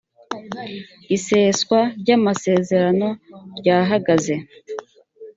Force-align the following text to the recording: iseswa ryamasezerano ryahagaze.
iseswa 1.15 1.79
ryamasezerano 2.01 3.09
ryahagaze. 3.59 4.35